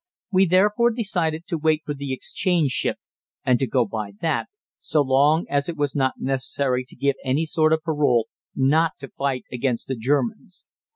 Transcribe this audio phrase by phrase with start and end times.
[0.31, 2.97] We therefore decided to wait for the exchange ship
[3.45, 4.47] and to go by that,
[4.79, 9.09] so long as it was not necessary to give any sort of parole not to
[9.09, 10.65] fight against the Germans.